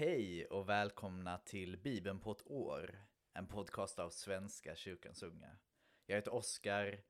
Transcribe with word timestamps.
Hej 0.00 0.46
och 0.46 0.68
välkomna 0.68 1.38
till 1.38 1.78
Bibeln 1.78 2.20
på 2.20 2.32
ett 2.32 2.46
år, 2.46 3.06
en 3.32 3.46
podcast 3.46 3.98
av 3.98 4.10
Svenska 4.10 4.76
kyrkans 4.76 5.22
unga. 5.22 5.58
Jag 6.06 6.16
heter 6.16 6.34
Oskar, 6.34 7.00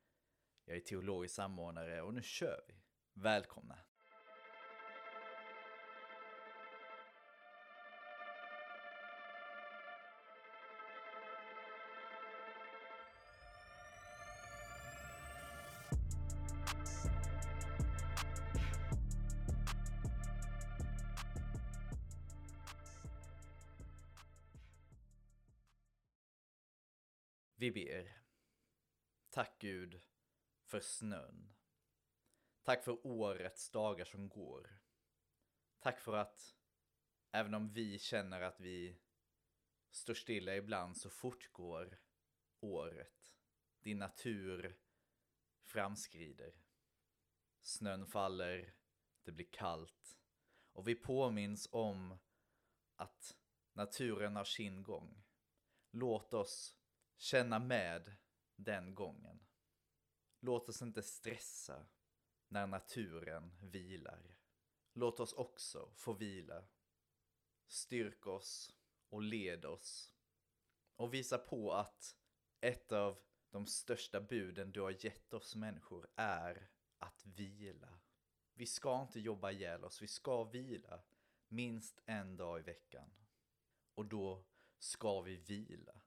jag 0.65 0.77
är 0.77 0.81
teologisk 0.81 1.35
samordnare 1.35 2.03
och 2.03 2.15
nu 2.15 2.23
kör 2.23 2.65
vi. 2.69 2.75
Välkomna! 3.13 3.79
Vi 27.61 27.71
ber. 27.71 28.23
Tack 29.31 29.59
Gud 29.59 30.01
för 30.65 30.81
snön. 30.81 31.53
Tack 32.63 32.85
för 32.85 33.07
årets 33.07 33.71
dagar 33.71 34.05
som 34.05 34.29
går. 34.29 34.81
Tack 35.79 36.01
för 36.01 36.17
att 36.17 36.57
även 37.31 37.55
om 37.55 37.73
vi 37.73 37.99
känner 37.99 38.41
att 38.41 38.61
vi 38.61 39.01
står 39.91 40.15
stilla 40.15 40.57
ibland 40.57 40.97
så 40.97 41.11
fortgår 41.11 42.01
året. 42.61 43.35
Din 43.81 43.99
natur 43.99 44.79
framskrider. 45.63 46.63
Snön 47.61 48.07
faller, 48.07 48.75
det 49.23 49.33
blir 49.33 49.51
kallt 49.51 50.19
och 50.73 50.89
vi 50.89 50.95
påminns 50.95 51.69
om 51.73 52.19
att 52.97 53.37
naturen 53.73 54.37
har 54.37 54.45
sin 54.45 54.83
gång. 54.83 55.23
Låt 55.91 56.35
oss 56.35 56.80
känna 57.21 57.59
med 57.59 58.17
den 58.57 58.95
gången. 58.95 59.41
Låt 60.41 60.69
oss 60.69 60.83
inte 60.83 61.03
stressa 61.03 61.87
när 62.49 62.67
naturen 62.67 63.57
vilar. 63.63 64.37
Låt 64.93 65.21
oss 65.21 65.33
också 65.33 65.91
få 65.95 66.13
vila. 66.13 66.65
Styrk 67.67 68.27
oss 68.27 68.77
och 69.09 69.23
led 69.23 69.65
oss. 69.65 70.15
Och 70.97 71.15
visa 71.15 71.39
på 71.39 71.73
att 71.73 72.17
ett 72.61 72.93
av 72.93 73.19
de 73.51 73.67
största 73.67 74.21
buden 74.21 74.73
du 74.73 74.81
har 74.81 75.05
gett 75.05 75.35
oss 75.35 75.57
människor 75.57 76.09
är 76.17 76.71
att 76.99 77.27
vila. 77.27 78.01
Vi 78.55 78.67
ska 78.67 79.03
inte 79.03 79.21
jobba 79.21 79.51
ihjäl 79.51 79.85
oss, 79.85 80.03
vi 80.03 80.09
ska 80.09 80.45
vila 80.45 81.03
minst 81.49 82.01
en 82.07 82.37
dag 82.37 82.61
i 82.61 82.63
veckan. 82.63 83.11
Och 83.95 84.07
då 84.07 84.45
ska 84.79 85.21
vi 85.21 85.37
vila. 85.37 86.01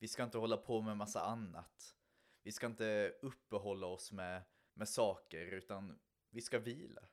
Vi 0.00 0.08
ska 0.08 0.24
inte 0.24 0.38
hålla 0.38 0.56
på 0.56 0.82
med 0.82 0.96
massa 0.96 1.20
annat. 1.20 1.96
Vi 2.42 2.52
ska 2.52 2.66
inte 2.66 3.14
uppehålla 3.22 3.86
oss 3.86 4.12
med, 4.12 4.42
med 4.74 4.88
saker, 4.88 5.46
utan 5.46 5.98
vi 6.30 6.40
ska 6.40 6.58
vila. 6.58 7.08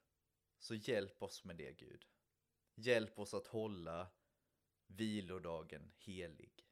Så 0.60 0.76
hjälp 0.76 1.24
oss 1.24 1.44
med 1.44 1.56
det, 1.56 1.72
Gud. 1.72 2.06
Hjälp 2.76 3.20
oss 3.20 3.34
att 3.34 3.48
hålla 3.48 4.08
vilodagen 4.88 5.92
helig. 5.98 6.68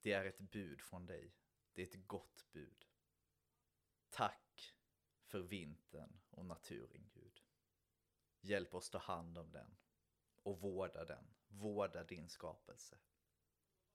Det 0.00 0.12
är 0.12 0.24
ett 0.24 0.40
bud 0.40 0.80
från 0.80 1.06
dig. 1.06 1.34
Det 1.72 1.82
är 1.82 1.86
ett 1.86 2.06
gott 2.06 2.46
bud. 2.52 2.86
Tack 4.10 4.74
för 5.24 5.40
vintern 5.40 6.20
och 6.30 6.44
naturen, 6.44 7.10
Gud. 7.12 7.42
Hjälp 8.40 8.74
oss 8.74 8.90
ta 8.90 8.98
hand 8.98 9.38
om 9.38 9.52
den 9.52 9.76
och 10.42 10.60
vårda 10.60 11.04
den. 11.04 11.34
Vårda 11.48 12.04
din 12.04 12.28
skapelse. 12.28 12.98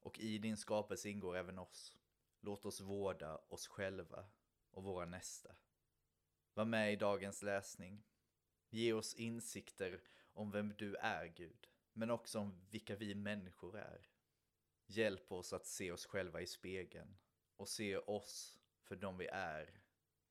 Och 0.01 0.19
i 0.19 0.37
din 0.37 0.57
skapelse 0.57 1.09
ingår 1.09 1.37
även 1.37 1.59
oss. 1.59 1.97
Låt 2.39 2.65
oss 2.65 2.81
vårda 2.81 3.37
oss 3.47 3.67
själva 3.67 4.25
och 4.71 4.83
våra 4.83 5.05
nästa. 5.05 5.55
Var 6.53 6.65
med 6.65 6.93
i 6.93 6.95
dagens 6.95 7.41
läsning. 7.41 8.03
Ge 8.69 8.93
oss 8.93 9.13
insikter 9.13 10.01
om 10.33 10.51
vem 10.51 10.73
du 10.77 10.95
är, 10.95 11.25
Gud, 11.25 11.67
men 11.93 12.11
också 12.11 12.39
om 12.39 12.65
vilka 12.69 12.95
vi 12.95 13.15
människor 13.15 13.77
är. 13.77 14.07
Hjälp 14.85 15.31
oss 15.31 15.53
att 15.53 15.65
se 15.65 15.91
oss 15.91 16.05
själva 16.05 16.41
i 16.41 16.47
spegeln 16.47 17.17
och 17.55 17.69
se 17.69 17.97
oss 17.97 18.59
för 18.81 18.95
de 18.95 19.17
vi 19.17 19.27
är 19.27 19.81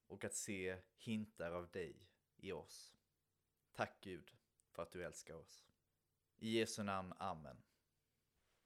och 0.07 0.25
att 0.25 0.35
se 0.35 0.77
hintar 0.97 1.53
av 1.53 1.71
dig 1.71 2.09
i 2.37 2.53
oss. 2.53 2.95
Tack 3.73 4.01
Gud 4.01 4.37
för 4.71 4.83
att 4.83 4.91
du 4.91 5.05
älskar 5.05 5.35
oss. 5.35 5.67
I 6.37 6.59
Jesu 6.59 6.83
namn, 6.83 7.13
Amen. 7.19 7.63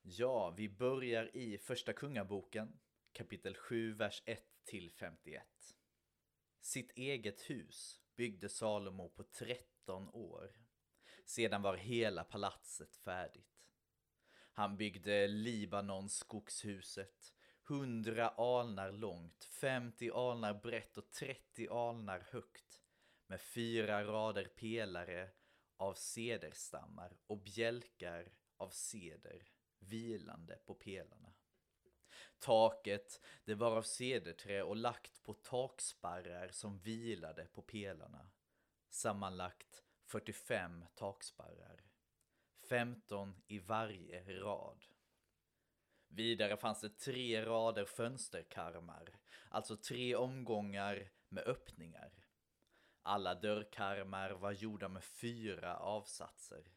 Ja, 0.07 0.51
vi 0.51 0.69
börjar 0.69 1.37
i 1.37 1.59
Första 1.59 1.93
Kungaboken, 1.93 2.81
kapitel 3.13 3.55
7, 3.55 3.95
vers 3.95 4.23
1 4.27 4.45
till 4.65 4.91
51. 4.91 5.43
Sitt 6.61 6.91
eget 6.91 7.51
hus 7.51 8.01
byggde 8.17 8.49
Salomo 8.49 9.09
på 9.09 9.23
13 9.23 10.09
år. 10.09 10.51
Sedan 11.25 11.63
var 11.63 11.77
hela 11.77 12.25
palatset 12.25 12.97
färdigt. 12.97 13.69
Han 14.53 14.77
byggde 14.77 15.29
Libanons 15.29 16.17
skogshuset, 16.17 17.35
100 17.69 18.29
alnar 18.29 18.93
långt, 18.93 19.45
50 19.45 20.11
alnar 20.11 20.55
brett 20.55 20.99
och 20.99 21.11
30 21.11 21.69
alnar 21.69 22.27
högt, 22.31 22.83
med 23.27 23.41
fyra 23.41 24.05
rader 24.05 24.45
pelare 24.45 25.31
av 25.77 25.95
cederstammar 25.95 27.17
och 27.27 27.43
bjälkar 27.43 28.33
av 28.57 28.71
ceder 28.71 29.54
vilande 29.89 30.59
på 30.67 30.75
pelarna. 30.75 31.35
Taket, 32.39 33.21
det 33.45 33.55
var 33.55 33.77
av 33.77 33.83
cederträ 33.83 34.63
och 34.63 34.77
lagt 34.77 35.23
på 35.23 35.35
takspärrar 35.35 36.49
som 36.49 36.79
vilade 36.79 37.45
på 37.45 37.63
pelarna. 37.63 38.31
Sammanlagt 38.91 39.85
45 40.05 40.85
takspärrar. 40.95 41.85
15 42.69 43.43
i 43.47 43.59
varje 43.59 44.41
rad. 44.41 44.85
Vidare 46.09 46.57
fanns 46.57 46.81
det 46.81 46.99
tre 46.99 47.45
rader 47.45 47.85
fönsterkarmar, 47.85 49.19
alltså 49.49 49.77
tre 49.77 50.17
omgångar 50.17 51.11
med 51.29 51.45
öppningar. 51.47 52.25
Alla 53.03 53.35
dörrkarmar 53.35 54.31
var 54.31 54.53
gjorda 54.53 54.89
med 54.89 55.05
fyra 55.05 55.77
avsatser. 55.77 56.74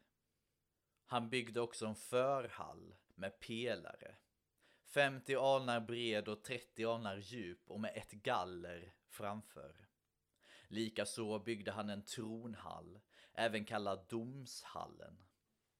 Han 1.10 1.30
byggde 1.30 1.62
också 1.62 1.86
en 1.86 1.96
förhall 1.96 2.96
med 3.16 3.40
pelare. 3.40 4.16
50 4.86 5.36
alnar 5.36 5.80
bred 5.80 6.28
och 6.28 6.44
30 6.44 6.86
alnar 6.86 7.18
djup 7.18 7.72
och 7.72 7.80
med 7.80 7.98
ett 7.98 8.12
galler 8.12 8.94
framför. 9.10 9.88
Likaså 10.68 11.40
byggde 11.40 11.72
han 11.72 11.90
en 11.90 12.06
tronhall, 12.06 13.00
även 13.34 13.66
kallad 13.66 14.06
domshallen. 14.10 15.26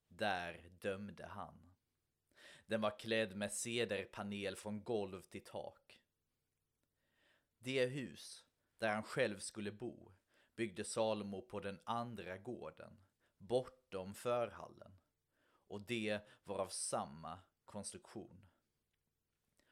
Där 0.08 0.70
dömde 0.82 1.26
han. 1.26 1.74
Den 2.66 2.82
var 2.82 3.00
klädd 3.00 3.36
med 3.36 3.54
cederpanel 3.54 4.56
från 4.56 4.84
golv 4.84 5.22
till 5.22 5.44
tak. 5.44 6.02
Det 7.60 7.86
hus 7.86 8.46
där 8.78 8.90
han 8.90 9.04
själv 9.04 9.40
skulle 9.40 9.72
bo 9.72 10.12
byggde 10.56 10.84
Salomo 10.84 11.42
på 11.42 11.60
den 11.60 11.80
andra 11.84 12.38
gården, 12.38 12.98
bortom 13.38 14.14
förhallen 14.14 14.98
och 15.68 15.82
det 15.82 16.22
var 16.44 16.60
av 16.60 16.68
samma 16.68 17.40
konstruktion. 17.66 18.48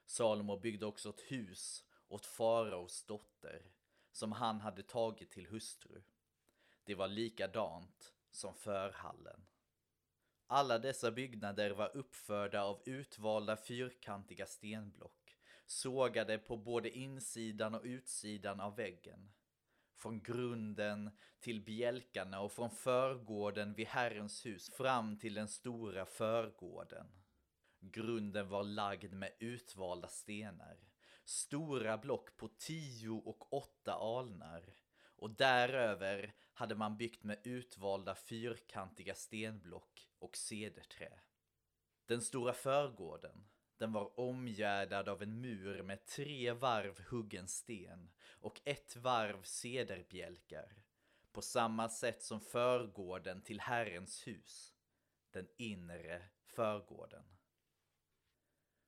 Salomo 0.06 0.60
byggde 0.60 0.86
också 0.86 1.10
ett 1.10 1.22
hus 1.22 1.84
åt 2.08 2.26
faraos 2.26 3.04
dotter 3.04 3.72
som 4.12 4.32
han 4.32 4.62
hade 4.62 4.84
tagit 4.84 5.32
till 5.32 5.48
hustru. 5.48 6.02
Det 6.84 6.96
var 6.96 7.08
likadant 7.08 8.14
som 8.32 8.54
förhallen. 8.56 9.46
Alla 10.48 10.80
dessa 10.80 11.12
byggnader 11.12 11.72
var 11.72 11.98
uppförda 11.98 12.64
av 12.64 12.82
utvalda 12.86 13.58
fyrkantiga 13.58 14.46
stenblock, 14.46 15.38
sågade 15.66 16.38
på 16.38 16.58
både 16.58 16.90
insidan 16.90 17.76
och 17.76 17.84
utsidan 17.84 18.60
av 18.60 18.76
väggen 18.76 19.32
från 19.96 20.22
grunden 20.22 21.10
till 21.40 21.62
bjälkarna 21.62 22.40
och 22.42 22.52
från 22.52 22.70
förgården 22.70 23.74
vid 23.74 23.88
Herrens 23.88 24.46
hus 24.46 24.70
fram 24.78 25.18
till 25.18 25.34
den 25.34 25.48
stora 25.48 26.06
förgården. 26.06 27.08
Grunden 27.80 28.50
var 28.50 28.64
lagd 28.64 29.14
med 29.14 29.32
utvalda 29.40 30.08
stenar, 30.08 30.78
stora 31.24 31.98
block 31.98 32.38
på 32.38 32.48
tio 32.48 33.10
och 33.10 33.54
åtta 33.54 33.94
alnar 33.94 34.76
och 35.18 35.30
däröver 35.30 36.36
hade 36.54 36.76
man 36.76 36.98
byggt 36.98 37.24
med 37.24 37.40
utvalda 37.44 38.16
fyrkantiga 38.16 39.16
stenblock 39.16 40.10
och 40.20 40.38
cederträ. 40.38 41.20
Den 42.06 42.22
stora 42.22 42.54
förgården 42.54 43.46
den 43.78 43.92
var 43.92 44.20
omgärdad 44.20 45.10
av 45.10 45.24
en 45.24 45.42
mur 45.42 45.84
med 45.84 46.06
tre 46.06 46.52
varv 46.52 47.02
huggen 47.10 47.48
sten 47.48 48.10
och 48.30 48.62
ett 48.66 48.96
varv 48.96 49.44
cederbjälkar, 49.44 50.76
på 51.32 51.42
samma 51.42 51.90
sätt 51.90 52.24
som 52.24 52.42
förgården 52.42 53.42
till 53.42 53.60
Herrens 53.60 54.28
hus. 54.28 54.72
den 55.32 55.48
inre 55.58 56.22
förgården. 56.46 57.24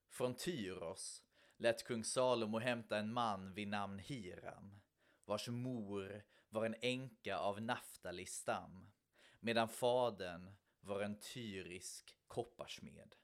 Från 0.10 0.36
Tyros 0.36 1.24
lät 1.58 1.84
kung 1.84 2.04
Salomo 2.04 2.60
hämta 2.60 2.98
en 2.98 3.14
man 3.14 3.54
vid 3.54 3.68
namn 3.68 4.00
Hiram, 4.00 4.80
vars 5.26 5.48
mor 5.48 6.24
var 6.50 6.66
en 6.66 6.76
änka 6.82 7.38
av 7.38 7.62
Naftalis 7.62 8.34
stam, 8.34 8.92
medan 9.40 9.70
fadern 9.70 10.56
var 10.80 11.02
en 11.02 11.20
tyrisk 11.20 12.18
kopparsmed. 12.28 13.16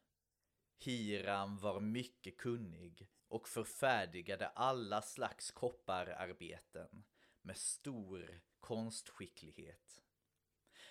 Hiram 0.84 1.58
var 1.58 1.80
mycket 1.80 2.38
kunnig 2.38 3.08
och 3.28 3.50
förfärdigade 3.50 4.48
alla 4.48 5.02
slags 5.02 5.52
koppararbeten 5.52 7.04
med 7.42 7.58
stor 7.58 8.42
konstskicklighet. 8.60 10.04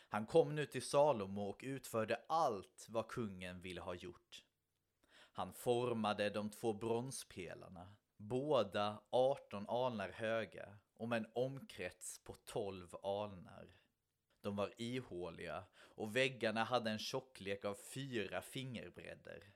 Han 0.08 0.26
kom 0.26 0.54
nu 0.54 0.66
till 0.66 0.82
Salomo 0.82 1.42
och 1.42 1.60
utförde 1.64 2.20
allt 2.28 2.86
vad 2.88 3.08
kungen 3.08 3.60
ville 3.60 3.80
ha 3.80 3.94
gjort. 3.94 4.44
Han 5.12 5.52
formade 5.52 6.30
de 6.30 6.50
två 6.50 6.72
bronspelarna, 6.72 7.94
båda 8.16 9.02
18 9.10 9.68
alnar 9.68 10.08
höga 10.08 10.78
och 10.94 11.08
med 11.08 11.16
en 11.18 11.30
omkrets 11.34 12.18
på 12.24 12.36
12 12.44 12.96
alnar. 13.02 13.76
De 14.40 14.56
var 14.56 14.74
ihåliga 14.78 15.64
och 15.74 16.16
väggarna 16.16 16.64
hade 16.64 16.90
en 16.90 16.98
tjocklek 16.98 17.64
av 17.64 17.74
fyra 17.74 18.42
fingerbredder. 18.42 19.52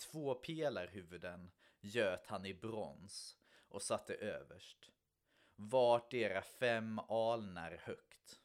Två 0.00 0.34
pelarhuvuden 0.34 1.50
göt 1.80 2.26
han 2.26 2.46
i 2.46 2.54
brons 2.54 3.36
och 3.68 3.82
satte 3.82 4.14
överst. 4.14 4.90
Vartdera 5.56 6.42
fem 6.42 6.98
alnar 6.98 7.80
högt. 7.82 8.40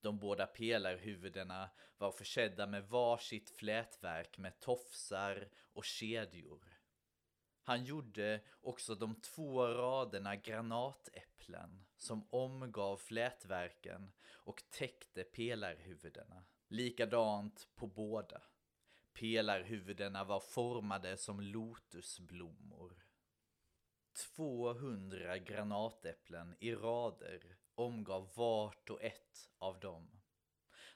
De 0.00 0.18
båda 0.18 0.46
pelarhuvudena 0.46 1.70
var 1.98 2.12
försedda 2.12 2.66
med 2.66 2.88
varsitt 2.88 3.50
flätverk 3.50 4.38
med 4.38 4.60
tofsar 4.60 5.48
och 5.72 5.84
kedjor. 5.84 6.78
Han 7.62 7.84
gjorde 7.84 8.40
också 8.60 8.94
de 8.94 9.14
två 9.14 9.66
raderna 9.66 10.36
granatäpplen 10.36 11.84
som 11.96 12.28
omgav 12.30 12.96
flätverken 12.96 14.12
och 14.30 14.62
täckte 14.70 15.24
pelarhuvudena. 15.24 16.44
Likadant 16.68 17.68
på 17.74 17.86
båda. 17.86 18.42
Pelarhuvudena 19.14 20.24
var 20.24 20.40
formade 20.40 21.16
som 21.16 21.40
lotusblommor. 21.40 23.04
200 24.36 25.38
granatäpplen 25.38 26.56
i 26.60 26.74
rader 26.74 27.56
omgav 27.74 28.30
vart 28.34 28.90
och 28.90 29.02
ett 29.02 29.50
av 29.58 29.80
dem. 29.80 30.22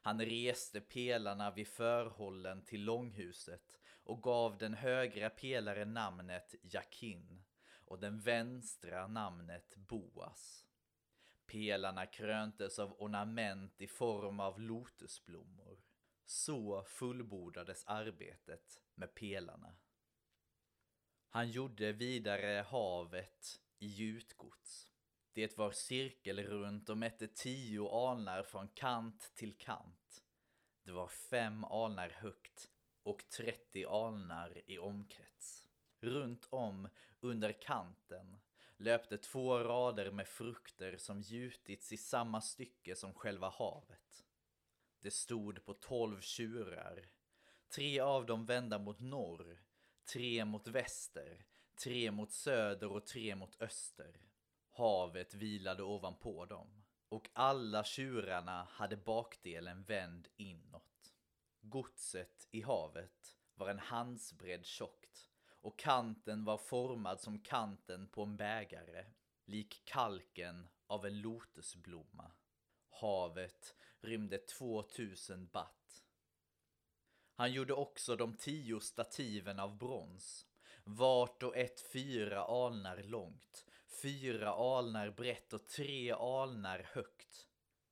Han 0.02 0.20
reste 0.20 0.80
pelarna 0.80 1.50
vid 1.50 1.68
förhållen 1.68 2.64
till 2.64 2.84
långhuset 2.84 3.80
och 4.04 4.22
gav 4.22 4.58
den 4.58 4.74
högra 4.74 5.30
pelaren 5.30 5.94
namnet 5.94 6.54
Jakin 6.62 7.44
och 7.84 7.98
den 7.98 8.20
vänstra 8.20 9.06
namnet 9.06 9.76
Boas. 9.76 10.66
Pelarna 11.46 12.06
kröntes 12.06 12.78
av 12.78 13.02
ornament 13.02 13.80
i 13.80 13.86
form 13.86 14.40
av 14.40 14.60
lotusblommor. 14.60 15.85
Så 16.26 16.84
fullbordades 16.84 17.84
arbetet 17.86 18.82
med 18.94 19.14
pelarna. 19.14 19.76
Han 21.28 21.50
gjorde 21.50 21.92
vidare 21.92 22.62
havet 22.62 23.60
i 23.78 23.86
gjutgods. 23.86 24.92
Det 25.32 25.58
var 25.58 25.72
cirkelrunt 25.72 26.88
och 26.88 26.98
mätte 26.98 27.28
tio 27.28 27.90
alnar 27.90 28.42
från 28.42 28.68
kant 28.68 29.32
till 29.34 29.58
kant. 29.58 30.24
Det 30.82 30.92
var 30.92 31.08
fem 31.08 31.64
alnar 31.64 32.08
högt 32.08 32.70
och 33.02 33.28
trettio 33.28 33.86
alnar 33.86 34.62
i 34.66 34.78
omkrets. 34.78 35.68
Runt 36.00 36.46
om 36.50 36.88
under 37.20 37.52
kanten 37.52 38.36
löpte 38.76 39.18
två 39.18 39.58
rader 39.58 40.10
med 40.10 40.28
frukter 40.28 40.96
som 40.96 41.20
gjutits 41.20 41.92
i 41.92 41.96
samma 41.96 42.40
stycke 42.40 42.96
som 42.96 43.14
själva 43.14 43.48
havet. 43.48 44.25
Det 45.00 45.10
stod 45.10 45.64
på 45.64 45.74
tolv 45.74 46.20
tjurar, 46.20 47.08
tre 47.68 48.00
av 48.00 48.26
dem 48.26 48.46
vända 48.46 48.78
mot 48.78 49.00
norr, 49.00 49.62
tre 50.12 50.44
mot 50.44 50.68
väster, 50.68 51.44
tre 51.84 52.10
mot 52.10 52.32
söder 52.32 52.92
och 52.92 53.06
tre 53.06 53.34
mot 53.34 53.62
öster. 53.62 54.20
Havet 54.70 55.34
vilade 55.34 55.82
ovanpå 55.82 56.44
dem 56.44 56.84
och 57.08 57.30
alla 57.32 57.84
tjurarna 57.84 58.68
hade 58.70 58.96
bakdelen 58.96 59.82
vänd 59.82 60.28
inåt. 60.36 61.14
Godset 61.60 62.48
i 62.50 62.62
havet 62.62 63.36
var 63.54 63.68
en 63.68 63.78
handsbredd 63.78 64.66
tjockt 64.66 65.30
och 65.60 65.78
kanten 65.78 66.44
var 66.44 66.58
formad 66.58 67.20
som 67.20 67.38
kanten 67.38 68.08
på 68.08 68.22
en 68.22 68.36
bägare, 68.36 69.04
lik 69.44 69.82
kalken 69.84 70.68
av 70.86 71.06
en 71.06 71.20
lotusblomma. 71.20 72.30
Havet 73.00 73.74
rymde 74.00 74.38
2000 74.38 75.48
batt. 75.52 76.04
Han 77.34 77.52
gjorde 77.52 77.74
också 77.74 78.16
de 78.16 78.36
tio 78.36 78.80
stativen 78.80 79.60
av 79.60 79.78
brons, 79.78 80.46
vart 80.84 81.42
och 81.42 81.56
ett 81.56 81.92
fyra 81.92 82.44
alnar 82.44 83.02
långt, 83.02 83.66
fyra 84.02 84.50
alnar 84.50 85.10
brett 85.10 85.52
och 85.52 85.66
tre 85.66 86.12
alnar 86.12 86.90
högt. 86.92 87.48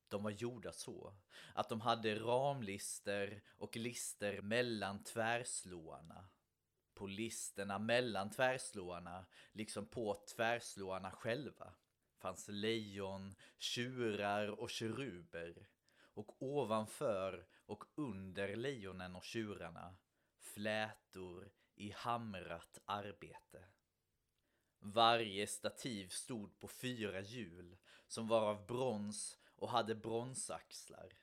De 0.07 0.23
var 0.23 0.31
gjorda 0.31 0.71
så 0.71 1.13
att 1.53 1.69
de 1.69 1.81
hade 1.81 2.19
ramlister 2.19 3.43
och 3.47 3.75
lister 3.75 4.41
mellan 4.41 5.03
tvärslåarna. 5.03 6.25
På 6.93 7.07
listerna 7.07 7.79
mellan 7.79 8.31
tvärslåarna, 8.31 9.25
liksom 9.51 9.85
på 9.85 10.23
tvärslåarna 10.35 11.11
själva, 11.11 11.73
fanns 12.25 12.47
lejon, 12.47 13.35
tjurar 13.57 14.47
och 14.47 14.69
keruber. 14.69 15.67
Och 16.13 16.41
ovanför 16.43 17.45
och 17.65 17.83
under 17.95 18.55
lejonen 18.55 19.15
och 19.15 19.23
tjurarna 19.23 19.95
flätor 20.39 21.51
i 21.75 21.91
hamrat 21.91 22.79
arbete. 22.85 23.65
Varje 24.79 25.47
stativ 25.47 26.07
stod 26.07 26.59
på 26.59 26.67
fyra 26.67 27.21
hjul 27.21 27.77
som 28.07 28.27
var 28.27 28.41
av 28.41 28.65
brons 28.65 29.39
och 29.55 29.69
hade 29.69 29.95
bronsaxlar. 29.95 31.13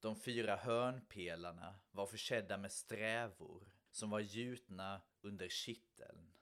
De 0.00 0.16
fyra 0.16 0.56
hörnpelarna 0.56 1.74
var 1.90 2.06
försedda 2.06 2.58
med 2.58 2.72
strävor 2.72 3.72
som 3.90 4.10
var 4.10 4.20
gjutna 4.20 5.00
under 5.20 5.48
kitteln. 5.48 6.32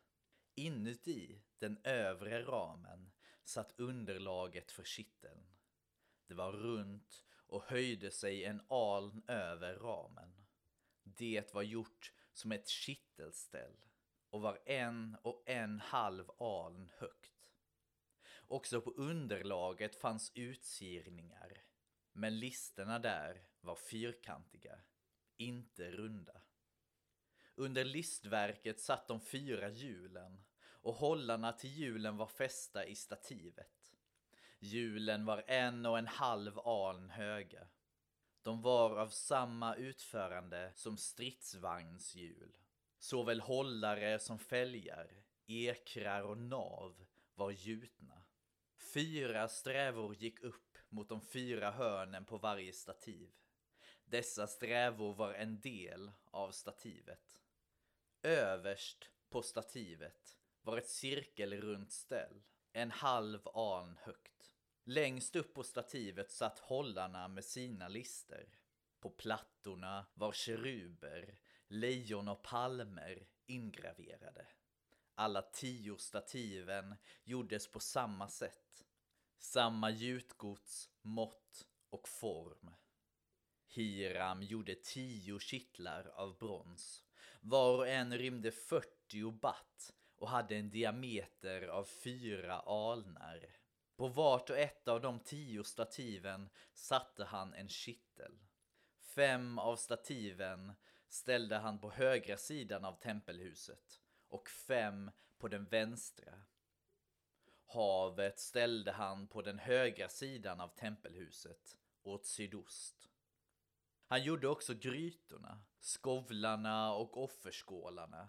Inuti 0.54 1.42
den 1.58 1.78
övre 1.84 2.42
ramen 2.42 3.13
satt 3.44 3.80
underlaget 3.80 4.72
för 4.72 4.84
kitteln. 4.84 5.46
Det 6.26 6.34
var 6.34 6.52
runt 6.52 7.24
och 7.46 7.62
höjde 7.62 8.10
sig 8.10 8.44
en 8.44 8.62
aln 8.68 9.22
över 9.28 9.74
ramen. 9.74 10.34
Det 11.02 11.54
var 11.54 11.62
gjort 11.62 12.12
som 12.32 12.52
ett 12.52 12.68
kittelställ 12.68 13.84
och 14.30 14.40
var 14.40 14.58
en 14.66 15.16
och 15.22 15.42
en 15.46 15.80
halv 15.80 16.30
aln 16.38 16.90
högt. 16.98 17.50
Också 18.46 18.80
på 18.80 18.90
underlaget 18.90 19.96
fanns 19.96 20.32
utsirningar, 20.34 21.64
men 22.12 22.38
listerna 22.38 22.98
där 22.98 23.46
var 23.60 23.76
fyrkantiga, 23.76 24.80
inte 25.36 25.90
runda. 25.90 26.42
Under 27.54 27.84
listverket 27.84 28.80
satt 28.80 29.08
de 29.08 29.20
fyra 29.20 29.68
hjulen 29.68 30.44
och 30.84 30.94
hållarna 30.94 31.52
till 31.52 31.70
hjulen 31.70 32.16
var 32.16 32.26
fästa 32.26 32.86
i 32.86 32.94
stativet. 32.94 33.92
Hjulen 34.58 35.24
var 35.24 35.44
en 35.46 35.86
och 35.86 35.98
en 35.98 36.06
halv 36.06 36.58
aln 36.58 37.10
höga. 37.10 37.68
De 38.42 38.62
var 38.62 38.96
av 38.96 39.08
samma 39.08 39.74
utförande 39.74 40.72
som 40.74 40.96
stridsvagnshjul. 40.96 42.56
Såväl 42.98 43.40
hållare 43.40 44.18
som 44.18 44.38
fälgar, 44.38 45.24
ekrar 45.46 46.22
och 46.22 46.38
nav 46.38 47.06
var 47.34 47.50
gjutna. 47.50 48.22
Fyra 48.94 49.48
strävor 49.48 50.14
gick 50.14 50.42
upp 50.42 50.78
mot 50.88 51.08
de 51.08 51.20
fyra 51.20 51.70
hörnen 51.70 52.24
på 52.24 52.38
varje 52.38 52.72
stativ. 52.72 53.30
Dessa 54.04 54.46
strävor 54.46 55.14
var 55.14 55.34
en 55.34 55.60
del 55.60 56.12
av 56.24 56.50
stativet. 56.50 57.40
Överst 58.22 59.10
på 59.28 59.42
stativet 59.42 60.38
var 60.64 60.78
ett 60.78 60.88
cirkelrunt 60.88 61.92
ställ, 61.92 62.42
en 62.72 62.90
halv 62.90 63.48
aln 63.48 63.96
högt. 64.02 64.54
Längst 64.84 65.36
upp 65.36 65.54
på 65.54 65.62
stativet 65.62 66.30
satt 66.30 66.58
hållarna 66.58 67.28
med 67.28 67.44
sina 67.44 67.88
lister. 67.88 68.48
På 69.00 69.10
plattorna 69.10 70.06
var 70.14 70.32
keruber, 70.32 71.38
lejon 71.68 72.28
och 72.28 72.42
palmer 72.42 73.26
ingraverade. 73.46 74.46
Alla 75.14 75.42
tio 75.42 75.98
stativen 75.98 76.94
gjordes 77.24 77.72
på 77.72 77.80
samma 77.80 78.28
sätt. 78.28 78.84
Samma 79.38 79.90
gjutgods, 79.90 80.90
mått 81.02 81.66
och 81.90 82.08
form. 82.08 82.74
Hiram 83.66 84.42
gjorde 84.42 84.74
tio 84.74 85.38
kittlar 85.38 86.06
av 86.06 86.38
brons. 86.38 87.04
Var 87.40 87.78
och 87.78 87.88
en 87.88 88.18
rymde 88.18 88.50
40 88.50 89.30
batt 89.30 89.94
och 90.18 90.28
hade 90.28 90.56
en 90.56 90.70
diameter 90.70 91.68
av 91.68 91.84
fyra 91.84 92.60
alnar. 92.60 93.46
På 93.96 94.08
vart 94.08 94.50
och 94.50 94.58
ett 94.58 94.88
av 94.88 95.00
de 95.00 95.20
tio 95.20 95.64
stativen 95.64 96.48
satte 96.72 97.24
han 97.24 97.54
en 97.54 97.68
kittel. 97.68 98.38
Fem 99.00 99.58
av 99.58 99.76
stativen 99.76 100.72
ställde 101.08 101.56
han 101.56 101.78
på 101.78 101.90
högra 101.90 102.36
sidan 102.36 102.84
av 102.84 103.00
tempelhuset 103.00 104.00
och 104.28 104.48
fem 104.48 105.10
på 105.38 105.48
den 105.48 105.64
vänstra. 105.64 106.42
Havet 107.66 108.38
ställde 108.38 108.92
han 108.92 109.26
på 109.26 109.42
den 109.42 109.58
högra 109.58 110.08
sidan 110.08 110.60
av 110.60 110.68
tempelhuset 110.68 111.76
åt 112.02 112.26
sydost. 112.26 113.10
Han 114.06 114.22
gjorde 114.22 114.48
också 114.48 114.74
grytorna, 114.74 115.62
skovlarna 115.80 116.92
och 116.94 117.22
offerskålarna. 117.24 118.28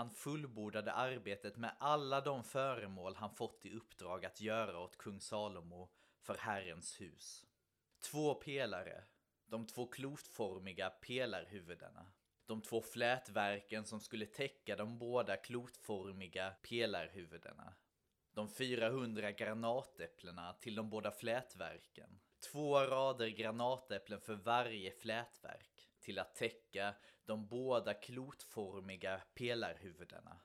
Han 0.00 0.10
fullbordade 0.10 0.92
arbetet 0.92 1.56
med 1.56 1.76
alla 1.78 2.20
de 2.20 2.44
föremål 2.44 3.14
han 3.16 3.34
fått 3.34 3.66
i 3.66 3.74
uppdrag 3.74 4.24
att 4.24 4.40
göra 4.40 4.78
åt 4.78 4.96
kung 4.96 5.20
Salomo 5.20 5.90
för 6.20 6.36
Herrens 6.38 7.00
hus. 7.00 7.46
Två 8.10 8.34
pelare, 8.34 9.04
de 9.46 9.66
två 9.66 9.86
klotformiga 9.86 10.90
pelarhuvudena, 10.90 12.12
de 12.46 12.62
två 12.62 12.82
flätverken 12.82 13.84
som 13.84 14.00
skulle 14.00 14.26
täcka 14.26 14.76
de 14.76 14.98
båda 14.98 15.36
klotformiga 15.36 16.54
pelarhuvudena, 16.62 17.74
de 18.32 18.48
400 18.48 19.32
granatäpplena 19.32 20.52
till 20.52 20.74
de 20.74 20.90
båda 20.90 21.10
flätverken, 21.10 22.20
två 22.52 22.80
rader 22.80 23.28
granatäpplen 23.28 24.20
för 24.20 24.34
varje 24.34 24.90
flätverk 24.90 25.69
till 26.00 26.18
att 26.18 26.34
täcka 26.34 26.94
de 27.24 27.46
båda 27.46 27.94
klotformiga 27.94 29.22
pelarhuvudena. 29.34 30.40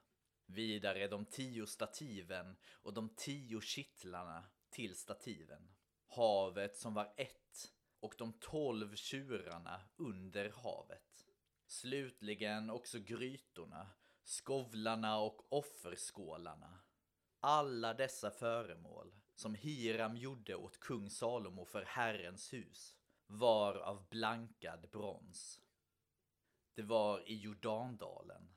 Vidare 0.46 1.08
de 1.08 1.26
tio 1.26 1.68
stativen 1.68 2.56
och 2.72 2.94
de 2.94 3.10
tio 3.16 3.62
kittlarna 3.62 4.44
till 4.70 4.96
stativen. 4.96 5.72
Havet 6.08 6.78
som 6.78 6.94
var 6.94 7.14
ett 7.18 7.72
och 8.00 8.16
de 8.18 8.34
tolv 8.34 8.96
tjurarna 8.96 9.82
under 9.96 10.50
havet. 10.50 11.26
Slutligen 11.68 12.70
också 12.70 13.00
grytorna, 13.00 13.88
skovlarna 14.24 15.20
och 15.20 15.54
offerskålarna. 15.54 16.80
Alla 17.40 17.94
dessa 17.94 18.32
föremål 18.32 19.16
som 19.36 19.56
Hiram 19.56 20.18
gjorde 20.18 20.56
åt 20.56 20.80
kung 20.80 21.10
Salomo 21.10 21.66
för 21.66 21.84
Herrens 21.84 22.54
hus 22.54 22.96
var 23.28 23.76
av 23.76 24.10
blankad 24.10 24.90
brons. 24.92 25.62
Det 26.74 26.82
var 26.82 27.30
i 27.30 27.36
Jordandalen, 27.36 28.56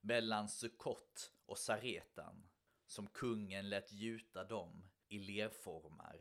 mellan 0.00 0.48
Sukkot 0.48 1.32
och 1.46 1.58
Saretan, 1.58 2.48
som 2.86 3.06
kungen 3.06 3.68
lät 3.68 3.92
gjuta 3.92 4.44
dem 4.44 4.84
i 5.08 5.18
lerformar. 5.18 6.20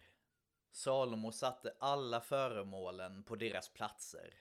Salomo 0.72 1.32
satte 1.32 1.76
alla 1.80 2.22
föremålen 2.22 3.24
på 3.24 3.36
deras 3.36 3.70
platser. 3.70 4.34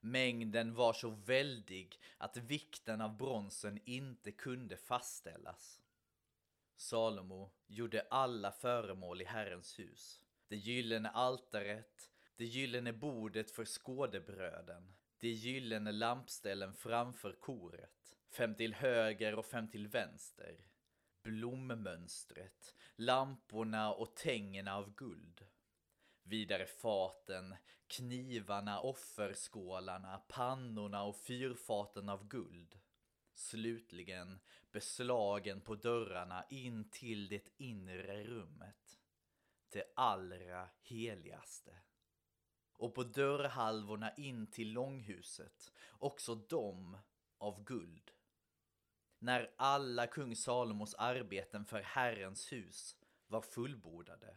Mängden 0.00 0.74
var 0.74 0.92
så 0.92 1.10
väldig 1.10 2.00
att 2.18 2.36
vikten 2.36 3.00
av 3.00 3.16
bronsen 3.16 3.80
inte 3.84 4.32
kunde 4.32 4.76
fastställas. 4.76 5.80
Salomo 6.76 7.50
gjorde 7.66 8.06
alla 8.10 8.52
föremål 8.52 9.22
i 9.22 9.24
Herrens 9.24 9.78
hus. 9.78 10.20
Det 10.48 10.56
gyllene 10.56 11.10
altaret, 11.10 12.10
det 12.40 12.46
gyllene 12.46 12.92
bordet 12.92 13.50
för 13.50 13.64
skådebröden, 13.64 14.94
de 15.18 15.28
gyllene 15.28 15.92
lampställen 15.92 16.74
framför 16.74 17.32
koret, 17.32 18.16
fem 18.30 18.54
till 18.54 18.74
höger 18.74 19.34
och 19.34 19.46
fem 19.46 19.70
till 19.70 19.88
vänster, 19.88 20.64
blommönstret, 21.22 22.74
lamporna 22.96 23.92
och 23.92 24.16
tängerna 24.16 24.76
av 24.76 24.94
guld. 24.94 25.46
Vidare 26.22 26.66
faten, 26.66 27.56
knivarna, 27.86 28.80
offerskålarna, 28.80 30.22
pannorna 30.28 31.02
och 31.02 31.16
fyrfaten 31.16 32.08
av 32.08 32.28
guld. 32.28 32.78
Slutligen 33.34 34.40
beslagen 34.72 35.60
på 35.60 35.74
dörrarna 35.74 36.44
in 36.50 36.90
till 36.90 37.28
det 37.28 37.48
inre 37.56 38.24
rummet. 38.24 39.00
Det 39.68 39.84
allra 39.96 40.68
heligaste. 40.82 41.80
Och 42.80 42.94
på 42.94 43.04
dörrhalvorna 43.04 44.14
in 44.14 44.46
till 44.46 44.72
långhuset, 44.72 45.72
också 45.90 46.34
de 46.34 46.98
av 47.38 47.64
guld. 47.64 48.10
När 49.18 49.50
alla 49.56 50.06
kung 50.06 50.36
Salomos 50.36 50.94
arbeten 50.94 51.64
för 51.64 51.80
Herrens 51.82 52.52
hus 52.52 52.96
var 53.26 53.40
fullbordade 53.40 54.36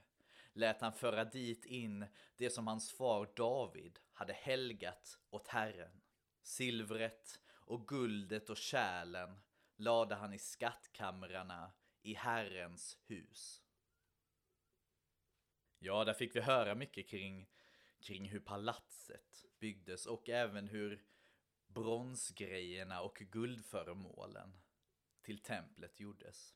lät 0.53 0.81
han 0.81 0.93
föra 0.93 1.25
dit 1.25 1.65
in 1.65 2.05
det 2.37 2.49
som 2.49 2.67
hans 2.67 2.91
far 2.91 3.29
David 3.35 3.99
hade 4.13 4.33
helgat 4.33 5.19
åt 5.29 5.47
Herren. 5.47 6.01
Silvret 6.41 7.39
och 7.49 7.87
guldet 7.87 8.49
och 8.49 8.57
kärlen 8.57 9.39
lade 9.75 10.15
han 10.15 10.33
i 10.33 10.39
skattkamrarna 10.39 11.71
i 12.01 12.13
Herrens 12.13 12.97
hus. 13.05 13.61
Ja, 15.79 16.03
där 16.03 16.13
fick 16.13 16.35
vi 16.35 16.41
höra 16.41 16.75
mycket 16.75 17.09
kring, 17.09 17.49
kring 18.03 18.29
hur 18.29 18.39
palatset 18.39 19.45
byggdes 19.59 20.05
och 20.05 20.29
även 20.29 20.67
hur 20.67 21.03
bronsgrejerna 21.67 23.01
och 23.01 23.15
guldföremålen 23.15 24.57
till 25.21 25.39
templet 25.39 25.99
gjordes. 25.99 26.55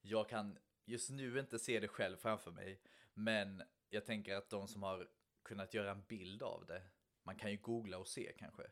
Jag 0.00 0.28
kan 0.28 0.58
just 0.84 1.10
nu 1.10 1.40
inte 1.40 1.58
se 1.58 1.80
det 1.80 1.88
själv 1.88 2.16
framför 2.16 2.50
mig, 2.50 2.80
men 3.14 3.62
jag 3.88 4.04
tänker 4.04 4.34
att 4.34 4.50
de 4.50 4.68
som 4.68 4.82
har 4.82 5.08
kunnat 5.42 5.74
göra 5.74 5.90
en 5.90 6.04
bild 6.08 6.42
av 6.42 6.66
det, 6.66 6.82
man 7.22 7.36
kan 7.36 7.50
ju 7.50 7.56
googla 7.56 7.98
och 7.98 8.08
se 8.08 8.32
kanske. 8.38 8.70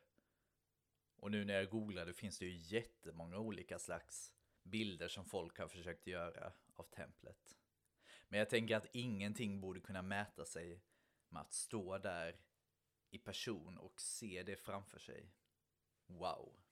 Och 1.16 1.30
nu 1.30 1.44
när 1.44 1.54
jag 1.54 1.70
googlade 1.70 2.14
finns 2.14 2.38
det 2.38 2.46
ju 2.46 2.76
jättemånga 2.76 3.38
olika 3.38 3.78
slags 3.78 4.32
bilder 4.62 5.08
som 5.08 5.24
folk 5.24 5.58
har 5.58 5.68
försökt 5.68 6.06
göra 6.06 6.52
av 6.74 6.84
templet. 6.84 7.56
Men 8.28 8.38
jag 8.38 8.50
tänker 8.50 8.76
att 8.76 8.86
ingenting 8.92 9.60
borde 9.60 9.80
kunna 9.80 10.02
mäta 10.02 10.44
sig 10.44 10.82
med 11.32 11.42
att 11.42 11.52
stå 11.52 11.98
där 11.98 12.40
i 13.10 13.18
person 13.18 13.78
och 13.78 14.00
se 14.00 14.42
det 14.42 14.56
framför 14.56 14.98
sig. 14.98 15.32
Wow. 16.06 16.62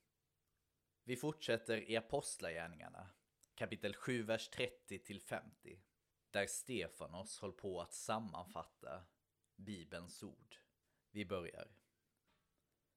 Vi 1.05 1.17
fortsätter 1.17 1.91
i 1.91 1.97
Apostlagärningarna, 1.97 3.11
kapitel 3.55 3.95
7, 3.95 4.23
vers 4.23 4.49
30 4.49 4.99
till 4.99 5.21
50, 5.21 5.83
där 6.31 6.47
Stefanos 6.47 7.39
håller 7.39 7.55
på 7.55 7.81
att 7.81 7.93
sammanfatta 7.93 9.05
Bibelns 9.57 10.23
ord. 10.23 10.57
Vi 11.11 11.25
börjar. 11.25 11.69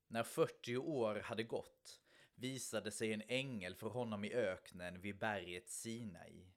När 0.08 0.24
40 0.24 0.77
år 0.77 1.15
hade 1.15 1.43
gått 1.43 2.01
visade 2.36 2.91
sig 2.91 3.13
en 3.13 3.24
ängel 3.27 3.75
för 3.75 3.89
honom 3.89 4.25
i 4.25 4.34
öknen 4.34 5.01
vid 5.01 5.17
berget 5.17 5.70
Sinai 5.70 6.53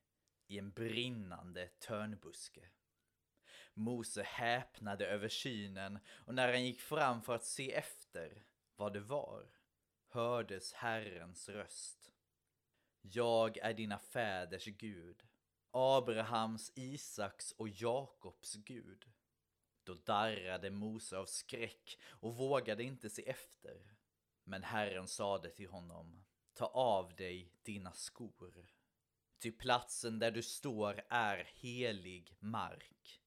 i 0.47 0.59
en 0.59 0.71
brinnande 0.71 1.69
törnbuske. 1.69 2.69
Mose 3.77 4.23
häpnade 4.23 5.07
över 5.07 5.29
synen 5.29 5.99
och 6.09 6.35
när 6.35 6.49
han 6.49 6.65
gick 6.65 6.81
fram 6.81 7.23
för 7.23 7.35
att 7.35 7.45
se 7.45 7.73
efter 7.73 8.45
vad 8.77 8.93
det 8.93 9.01
var 9.01 9.47
hördes 10.09 10.73
Herrens 10.73 11.49
röst. 11.49 12.13
Jag 13.01 13.59
är 13.59 13.75
dina 13.75 13.99
fäders 13.99 14.65
Gud, 14.65 15.23
Abrahams, 15.71 16.73
Isaks 16.75 17.53
och 17.53 17.69
Jakobs 17.69 18.55
Gud. 18.55 19.05
Då 19.85 19.95
darrade 19.95 20.71
Mose 20.71 21.19
av 21.19 21.27
skräck 21.27 21.99
och 22.05 22.37
vågade 22.37 22.83
inte 22.83 23.11
se 23.11 23.29
efter. 23.29 23.97
Men 24.45 24.63
Herren 24.63 25.09
sade 25.09 25.51
till 25.51 25.69
honom, 25.69 26.25
ta 26.55 26.67
av 26.67 27.17
dig 27.17 27.53
dina 27.63 27.93
skor. 27.93 28.67
Ty 29.39 29.53
platsen 29.53 30.19
där 30.19 30.31
du 30.31 30.43
står 30.43 31.03
är 31.09 31.51
helig 31.55 32.37
mark. 32.41 33.23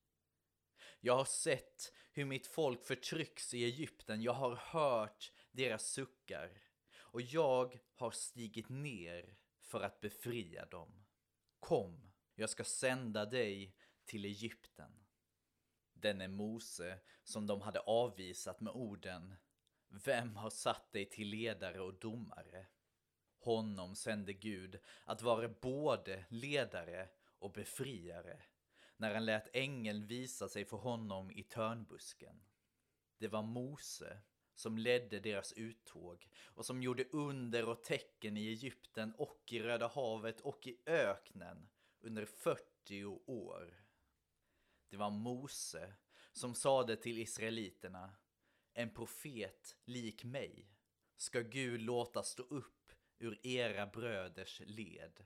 Jag 1.01 1.15
har 1.15 1.25
sett 1.25 1.93
hur 2.11 2.25
mitt 2.25 2.47
folk 2.47 2.85
förtrycks 2.85 3.53
i 3.53 3.63
Egypten, 3.63 4.21
jag 4.21 4.33
har 4.33 4.55
hört 4.55 5.31
deras 5.51 5.91
suckar 5.91 6.61
och 6.95 7.21
jag 7.21 7.79
har 7.95 8.11
stigit 8.11 8.69
ner 8.69 9.37
för 9.59 9.81
att 9.81 10.01
befria 10.01 10.65
dem. 10.65 11.05
Kom, 11.59 12.11
jag 12.35 12.49
ska 12.49 12.63
sända 12.63 13.25
dig 13.25 13.75
till 14.05 14.25
Egypten. 14.25 14.91
Denne 15.93 16.27
Mose 16.27 16.99
som 17.23 17.47
de 17.47 17.61
hade 17.61 17.79
avvisat 17.79 18.61
med 18.61 18.73
orden 18.73 19.35
Vem 19.89 20.35
har 20.35 20.49
satt 20.49 20.91
dig 20.91 21.09
till 21.09 21.27
ledare 21.27 21.81
och 21.81 21.99
domare? 21.99 22.67
Honom 23.39 23.95
sände 23.95 24.33
Gud 24.33 24.79
att 25.05 25.21
vara 25.21 25.49
både 25.49 26.25
ledare 26.29 27.09
och 27.39 27.51
befriare 27.51 28.41
när 28.99 29.13
han 29.13 29.25
lät 29.25 29.49
ängeln 29.53 30.07
visa 30.07 30.49
sig 30.49 30.65
för 30.65 30.77
honom 30.77 31.31
i 31.31 31.43
törnbusken. 31.43 32.41
Det 33.17 33.27
var 33.27 33.43
Mose 33.43 34.21
som 34.55 34.77
ledde 34.77 35.19
deras 35.19 35.53
uttåg 35.53 36.29
och 36.45 36.65
som 36.65 36.83
gjorde 36.83 37.05
under 37.11 37.69
och 37.69 37.83
tecken 37.83 38.37
i 38.37 38.47
Egypten 38.47 39.13
och 39.17 39.43
i 39.51 39.59
Röda 39.59 39.87
havet 39.87 40.41
och 40.41 40.67
i 40.67 40.77
öknen 40.85 41.69
under 42.01 42.25
40 42.25 43.05
år. 43.25 43.83
Det 44.89 44.97
var 44.97 45.09
Mose 45.09 45.93
som 46.31 46.55
sade 46.55 46.95
till 46.95 47.19
israeliterna 47.19 48.15
En 48.73 48.89
profet 48.89 49.77
lik 49.85 50.23
mig 50.23 50.71
ska 51.17 51.41
Gud 51.41 51.81
låta 51.81 52.23
stå 52.23 52.43
upp 52.43 52.91
ur 53.19 53.39
era 53.43 53.87
bröders 53.87 54.61
led. 54.65 55.25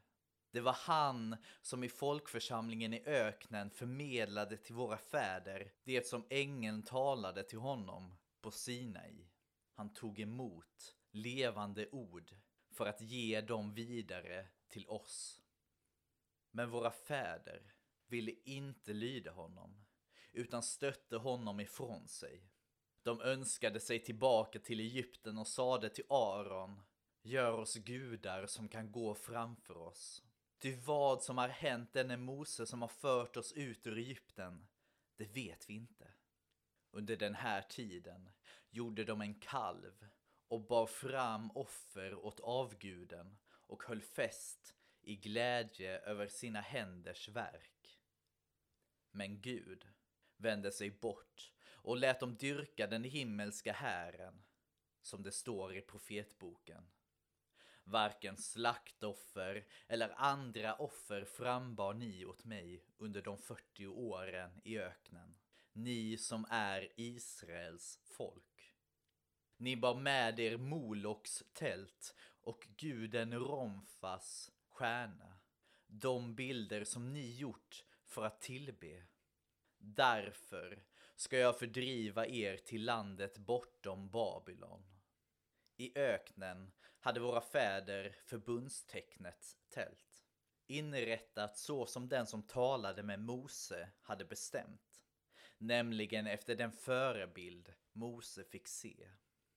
Det 0.54 0.62
var 0.62 0.74
han 0.74 1.36
som 1.62 1.84
i 1.84 1.90
folkförsamlingen 1.90 2.94
i 2.94 3.04
öknen 3.06 3.70
förmedlade 3.70 4.58
till 4.58 4.76
våra 4.76 4.98
fäder 4.98 5.72
det 5.84 6.08
som 6.08 6.26
ängeln 6.30 6.84
talade 6.84 7.44
till 7.44 7.58
honom 7.58 8.16
på 8.42 8.52
Sinai. 8.52 9.28
Han 9.74 9.94
tog 9.94 10.20
emot 10.20 10.96
levande 11.12 11.90
ord 11.90 12.36
för 12.72 12.86
att 12.86 13.02
ge 13.02 13.42
dem 13.42 13.74
vidare 13.74 14.48
till 14.68 14.88
oss. 14.88 15.42
Men 16.52 16.70
våra 16.70 16.92
fäder 16.92 17.74
ville 18.08 18.32
inte 18.46 18.94
lyda 18.94 19.32
honom, 19.32 19.86
utan 20.32 20.64
stötte 20.64 21.18
honom 21.18 21.60
ifrån 21.60 22.08
sig. 22.08 22.50
De 23.02 23.22
önskade 23.22 23.80
sig 23.80 24.00
tillbaka 24.00 24.60
till 24.60 24.80
Egypten 24.80 25.38
och 25.38 25.48
sade 25.48 25.90
till 25.90 26.06
Aron, 26.10 26.82
gör 27.22 27.54
oss 27.54 27.76
gudar 27.76 28.46
som 28.46 28.70
kan 28.70 28.92
gå 28.92 29.16
framför 29.16 29.78
oss. 29.78 30.24
Ty 30.64 30.76
vad 30.76 31.24
som 31.24 31.38
har 31.38 31.48
hänt 31.48 31.94
denne 31.94 32.18
Mose 32.18 32.66
som 32.66 32.82
har 32.82 32.90
fört 32.90 33.38
oss 33.38 33.54
ut 33.54 33.88
ur 33.88 33.98
Egypten, 33.98 34.68
det 35.16 35.26
vet 35.26 35.70
vi 35.70 35.74
inte. 35.74 36.14
Under 36.92 37.16
den 37.16 37.36
här 37.36 37.62
tiden 37.62 38.30
gjorde 38.70 39.04
de 39.04 39.22
en 39.22 39.40
kalv 39.40 40.08
och 40.48 40.68
bar 40.68 40.86
fram 40.86 41.52
offer 41.52 42.26
åt 42.26 42.40
avguden 42.40 43.38
och 43.50 43.84
höll 43.84 44.02
fest 44.02 44.76
i 45.02 45.16
glädje 45.16 46.00
över 46.00 46.28
sina 46.28 46.62
händers 46.62 47.30
verk. 47.30 48.00
Men 49.12 49.42
Gud 49.42 49.88
vände 50.38 50.72
sig 50.72 50.92
bort 50.92 51.54
och 51.72 51.98
lät 51.98 52.20
dem 52.20 52.36
dyrka 52.36 52.88
den 52.88 53.04
himmelska 53.04 53.74
hären, 53.74 54.44
som 55.02 55.24
det 55.24 55.32
står 55.32 55.76
i 55.76 55.82
profetboken. 55.82 56.88
Varken 57.84 58.38
slaktoffer 58.38 59.68
eller 59.88 60.14
andra 60.18 60.76
offer 60.76 61.26
frambar 61.26 61.94
ni 61.94 62.26
åt 62.26 62.44
mig 62.44 62.84
under 62.98 63.22
de 63.22 63.38
40 63.38 63.88
åren 63.88 64.62
i 64.64 64.80
öknen, 64.80 65.36
ni 65.74 66.18
som 66.18 66.46
är 66.50 66.90
Israels 66.96 68.00
folk. 68.04 68.76
Ni 69.58 69.78
bar 69.78 69.96
med 69.96 70.40
er 70.40 70.58
Moloks 70.58 71.44
tält 71.54 72.16
och 72.42 72.68
guden 72.78 73.34
Romfas 73.40 74.52
stjärna, 74.70 75.40
de 75.88 76.36
bilder 76.36 76.84
som 76.84 77.14
ni 77.14 77.36
gjort 77.36 77.84
för 78.06 78.26
att 78.26 78.42
tillbe. 78.42 79.04
Därför 79.78 80.84
ska 81.16 81.38
jag 81.38 81.60
fördriva 81.60 82.28
er 82.28 82.58
till 82.58 82.86
landet 82.86 83.38
bortom 83.38 84.10
Babylon. 84.10 84.84
I 85.78 86.00
öknen 86.00 86.72
hade 87.04 87.20
våra 87.20 87.42
fäder 87.42 88.16
förbundstecknets 88.26 89.58
tält, 89.70 90.24
inrättat 90.68 91.58
så 91.58 91.86
som 91.86 92.10
den 92.10 92.28
som 92.28 92.44
talade 92.44 93.04
med 93.04 93.20
Mose 93.20 93.90
hade 94.02 94.26
bestämt, 94.26 95.04
nämligen 95.58 96.28
efter 96.28 96.56
den 96.56 96.72
förebild 96.72 97.74
Mose 97.92 98.44
fick 98.44 98.68
se. 98.68 99.10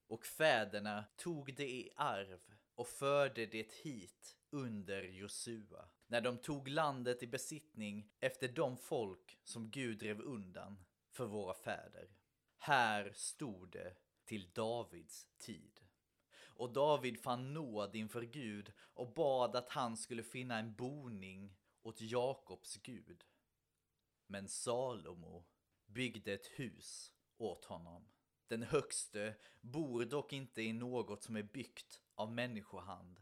Och 0.06 0.26
fäderna 0.26 1.04
tog 1.16 1.54
det 1.54 1.70
i 1.70 1.90
arv 1.96 2.40
och 2.74 2.88
förde 2.88 3.46
det 3.46 3.72
hit 3.72 4.36
under 4.50 5.02
Josua, 5.02 5.88
när 6.06 6.20
de 6.20 6.38
tog 6.38 6.68
landet 6.68 7.22
i 7.22 7.26
besittning 7.26 8.12
efter 8.20 8.48
de 8.48 8.76
folk 8.76 9.38
som 9.44 9.70
Gud 9.70 9.98
drev 9.98 10.20
undan 10.20 10.84
för 11.10 11.26
våra 11.26 11.54
fäder. 11.54 12.08
Här 12.58 13.12
stod 13.14 13.70
det 13.70 13.96
till 14.24 14.50
Davids 14.52 15.26
tid. 15.38 15.80
Och 16.56 16.72
David 16.72 17.20
fann 17.20 17.54
nåd 17.54 17.96
inför 17.96 18.22
Gud 18.22 18.72
och 18.78 19.12
bad 19.12 19.56
att 19.56 19.68
han 19.68 19.96
skulle 19.96 20.22
finna 20.22 20.58
en 20.58 20.74
boning 20.74 21.56
åt 21.82 22.00
Jakobs 22.00 22.76
Gud. 22.76 23.24
Men 24.26 24.48
Salomo 24.48 25.44
byggde 25.86 26.32
ett 26.32 26.46
hus 26.46 27.12
åt 27.36 27.64
honom. 27.64 28.08
Den 28.48 28.62
högste 28.62 29.34
bor 29.60 30.04
dock 30.04 30.32
inte 30.32 30.62
i 30.62 30.72
något 30.72 31.22
som 31.22 31.36
är 31.36 31.42
byggt 31.42 32.00
av 32.14 32.32
människohand. 32.32 33.20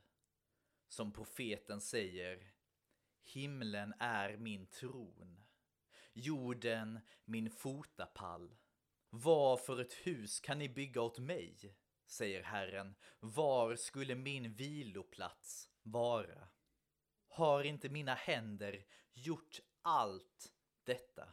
Som 0.89 1.13
profeten 1.13 1.81
säger, 1.81 2.53
himlen 3.25 3.95
är 3.99 4.37
min 4.37 4.67
tron, 4.67 5.45
jorden 6.13 7.01
min 7.25 7.51
fotapall. 7.51 8.55
Vad 9.11 9.61
för 9.61 9.81
ett 9.81 9.93
hus 9.93 10.41
kan 10.41 10.59
ni 10.59 10.69
bygga 10.69 11.03
åt 11.03 11.19
mig? 11.19 11.77
Säger 12.07 12.43
Herren. 12.43 12.95
Var 13.21 13.77
skulle 13.77 14.15
min 14.15 14.55
viloplats 14.55 15.71
vara? 15.83 16.49
Har 17.29 17.65
inte 17.65 17.89
mina 17.89 18.15
händer 18.15 18.85
gjort 19.13 19.61
allt 19.83 20.53
detta? 20.85 21.29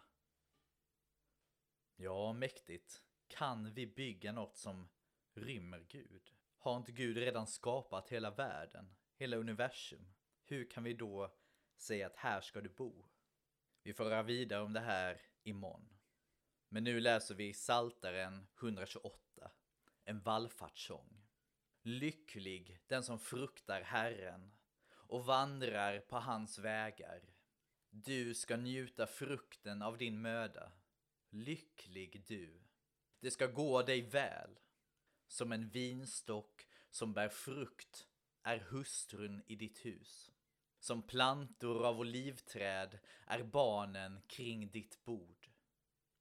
Ja, 1.95 2.33
mäktigt. 2.33 3.03
Kan 3.27 3.73
vi 3.73 3.87
bygga 3.87 4.31
något 4.31 4.57
som 4.57 4.89
rymmer 5.33 5.85
Gud? 5.89 6.31
Har 6.57 6.77
inte 6.77 6.91
Gud 6.91 7.17
redan 7.17 7.47
skapat 7.47 8.09
hela 8.09 8.31
världen, 8.31 8.95
hela 9.15 9.37
universum? 9.37 10.13
Hur 10.43 10.69
kan 10.69 10.83
vi 10.83 10.93
då 10.93 11.35
säga 11.77 12.07
att 12.07 12.15
här 12.15 12.41
ska 12.41 12.61
du 12.61 12.69
bo? 12.69 13.05
Vi 13.83 13.93
får 13.93 14.03
höra 14.03 14.23
vidare 14.23 14.61
om 14.61 14.73
det 14.73 14.79
här 14.79 15.21
imorgon. 15.43 15.97
Men 16.69 16.83
nu 16.83 16.99
läser 16.99 17.35
vi 17.35 17.53
Saltaren 17.53 18.47
128, 18.61 19.51
en 20.05 20.21
vallfartssång. 20.21 21.21
Lycklig 21.81 22.79
den 22.87 23.03
som 23.03 23.19
fruktar 23.19 23.81
Herren 23.81 24.51
och 24.89 25.25
vandrar 25.25 25.99
på 25.99 26.19
hans 26.19 26.59
vägar. 26.59 27.21
Du 27.89 28.33
ska 28.33 28.57
njuta 28.57 29.07
frukten 29.07 29.81
av 29.81 29.97
din 29.97 30.21
möda. 30.21 30.71
Lycklig 31.29 32.23
du. 32.27 32.63
Det 33.19 33.31
ska 33.31 33.47
gå 33.47 33.81
dig 33.81 34.01
väl. 34.01 34.59
Som 35.27 35.51
en 35.51 35.69
vinstock 35.69 36.67
som 36.89 37.13
bär 37.13 37.29
frukt 37.29 38.07
är 38.43 38.57
hustrun 38.59 39.43
i 39.47 39.55
ditt 39.55 39.85
hus. 39.85 40.31
Som 40.79 41.01
plantor 41.01 41.85
av 41.85 41.99
olivträd 41.99 42.99
är 43.27 43.43
barnen 43.43 44.21
kring 44.27 44.71
ditt 44.71 45.03
bord. 45.03 45.49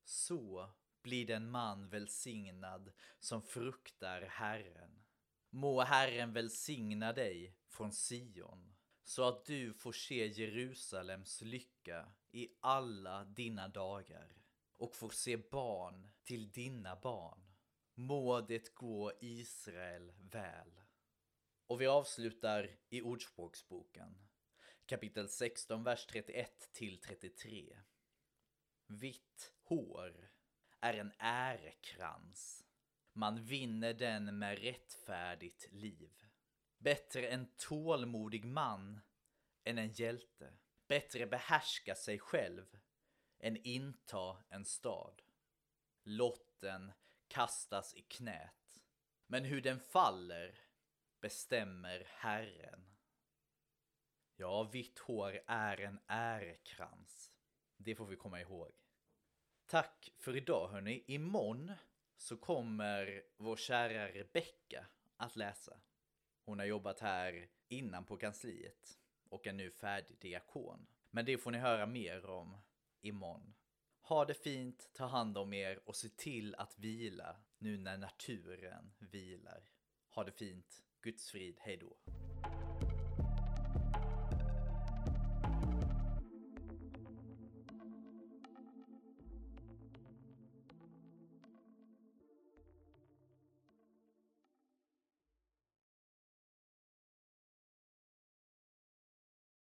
Så 0.04 0.70
blir 1.02 1.26
den 1.26 1.50
man 1.50 1.88
välsignad 1.88 2.92
som 3.18 3.42
fruktar 3.42 4.22
Herren. 4.22 5.04
Må 5.50 5.80
Herren 5.80 6.32
välsigna 6.32 7.12
dig 7.12 7.54
från 7.68 7.92
Sion 7.92 8.76
så 9.04 9.28
att 9.28 9.44
du 9.44 9.74
får 9.74 9.92
se 9.92 10.26
Jerusalems 10.26 11.40
lycka 11.40 12.12
i 12.32 12.48
alla 12.60 13.24
dina 13.24 13.68
dagar 13.68 14.36
och 14.76 14.96
får 14.96 15.10
se 15.10 15.36
barn 15.36 16.10
till 16.24 16.52
dina 16.52 16.96
barn. 16.96 17.50
Må 17.94 18.40
det 18.40 18.74
gå 18.74 19.12
Israel 19.20 20.12
väl. 20.18 20.80
Och 21.66 21.80
vi 21.80 21.86
avslutar 21.86 22.76
i 22.88 23.02
Ordspråksboken, 23.02 24.18
kapitel 24.86 25.28
16, 25.28 25.84
vers 25.84 26.06
31 26.06 26.72
till 26.72 27.00
33. 27.00 27.78
Vitt 28.86 29.52
hår 29.62 30.30
är 30.80 30.94
en 30.94 31.12
ärekrans. 31.18 32.64
Man 33.12 33.44
vinner 33.44 33.94
den 33.94 34.38
med 34.38 34.58
rättfärdigt 34.58 35.68
liv. 35.72 36.26
Bättre 36.78 37.28
en 37.28 37.46
tålmodig 37.56 38.44
man 38.44 39.00
än 39.64 39.78
en 39.78 39.92
hjälte. 39.92 40.52
Bättre 40.88 41.26
behärska 41.26 41.94
sig 41.94 42.18
själv 42.18 42.78
än 43.38 43.56
inta 43.56 44.42
en 44.48 44.64
stad. 44.64 45.22
Lotten 46.02 46.92
kastas 47.28 47.94
i 47.94 48.02
knät. 48.02 48.82
Men 49.26 49.44
hur 49.44 49.60
den 49.60 49.80
faller 49.80 50.58
bestämmer 51.20 52.04
Herren. 52.06 52.96
Ja, 54.36 54.62
vitt 54.62 54.98
hår 54.98 55.40
är 55.46 55.80
en 55.80 56.00
ärekrans. 56.06 57.32
Det 57.76 57.94
får 57.94 58.06
vi 58.06 58.16
komma 58.16 58.40
ihåg. 58.40 58.72
Tack 59.70 60.12
för 60.18 60.36
idag 60.36 60.68
hörni. 60.68 61.04
Imorgon 61.06 61.72
så 62.16 62.36
kommer 62.36 63.22
vår 63.36 63.56
kära 63.56 64.08
Rebecka 64.08 64.86
att 65.16 65.36
läsa. 65.36 65.80
Hon 66.44 66.58
har 66.58 66.66
jobbat 66.66 67.00
här 67.00 67.48
innan 67.68 68.04
på 68.04 68.16
kansliet 68.16 68.98
och 69.28 69.46
är 69.46 69.52
nu 69.52 69.70
färdig 69.70 70.16
diakon. 70.20 70.86
Men 71.10 71.24
det 71.24 71.38
får 71.38 71.50
ni 71.50 71.58
höra 71.58 71.86
mer 71.86 72.26
om 72.26 72.56
imorgon. 73.00 73.54
Ha 74.00 74.24
det 74.24 74.34
fint, 74.34 74.90
ta 74.94 75.06
hand 75.06 75.38
om 75.38 75.52
er 75.52 75.80
och 75.84 75.96
se 75.96 76.08
till 76.08 76.54
att 76.54 76.78
vila 76.78 77.36
nu 77.58 77.78
när 77.78 77.98
naturen 77.98 78.92
vilar. 78.98 79.70
Ha 80.08 80.24
det 80.24 80.32
fint, 80.32 80.84
Guds 81.00 81.30
frid, 81.30 81.58
hejdå. 81.60 81.96